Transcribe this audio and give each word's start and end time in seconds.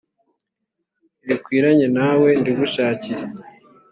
rikwiranye 1.27 1.87
nawe 1.97 2.29
ndigushakire 2.41 3.23